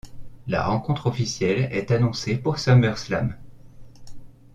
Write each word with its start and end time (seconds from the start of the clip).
La 0.47 0.63
rencontre 0.63 1.05
officielle 1.05 1.69
est 1.71 1.91
annoncée 1.91 2.35
pour 2.35 2.57
SummerSlam. 2.57 3.37